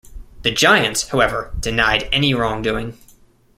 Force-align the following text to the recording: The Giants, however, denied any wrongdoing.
The 0.41 0.49
Giants, 0.49 1.09
however, 1.09 1.53
denied 1.61 2.09
any 2.11 2.33
wrongdoing. 2.33 2.97